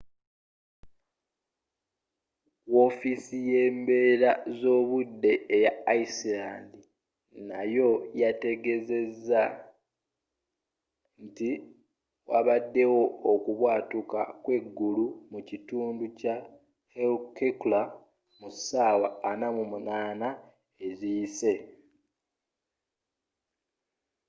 [2.73, 6.71] wofiisi yembeera zobudde eya iceland
[7.49, 7.89] nayo
[8.21, 9.41] yategezeza
[11.25, 11.49] nti
[12.29, 13.01] wabaddewo
[13.33, 16.35] okubwatuka kweggulu mu kitundu kya
[17.39, 17.81] hekla
[18.39, 19.07] mu ssaawa
[19.39, 20.29] 48
[20.87, 21.53] eziyise